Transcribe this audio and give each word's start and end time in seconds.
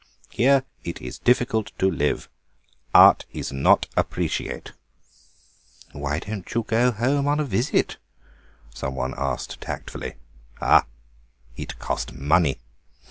Here 0.31 0.63
it 0.83 0.99
is 0.99 1.19
difficult 1.19 1.71
to 1.77 1.87
live; 1.91 2.27
art 2.91 3.27
is 3.33 3.51
not 3.51 3.85
appreciate." 3.95 4.71
"Why 5.91 6.17
don't 6.17 6.51
you 6.55 6.63
go 6.63 6.91
home 6.91 7.27
on 7.27 7.39
a 7.39 7.45
visit?" 7.45 7.97
some 8.73 8.95
one 8.95 9.13
asked 9.15 9.61
tactfully. 9.61 10.15
"Ah, 10.59 10.87
it 11.55 11.77
cost 11.77 12.13
money! 12.13 12.57